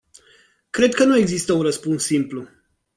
Cred 0.71 0.93
că 0.93 1.03
nu 1.03 1.17
există 1.17 1.53
un 1.53 1.61
răspuns 1.61 2.03
simplu. 2.03 2.47